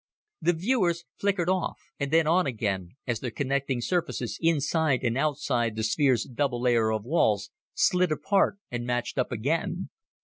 The 0.41 0.53
viewers 0.53 1.05
flickered 1.19 1.47
off 1.47 1.77
and 1.99 2.09
then 2.09 2.25
on 2.25 2.47
again 2.47 2.95
as 3.05 3.19
their 3.19 3.29
connecting 3.29 3.81
surfaces 3.81 4.39
inside 4.41 5.03
and 5.03 5.15
outside 5.15 5.75
the 5.75 5.83
sphere's 5.83 6.23
double 6.23 6.59
layer 6.59 6.89
of 6.91 7.03
walls 7.05 7.51
slid 7.75 8.11
apart 8.11 8.57
and 8.71 8.83
matched 8.87 9.19
up 9.19 9.31
again. 9.31 9.91